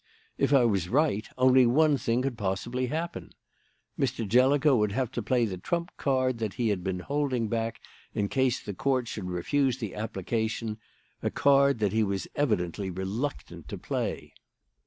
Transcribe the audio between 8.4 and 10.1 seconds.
the Court should refuse the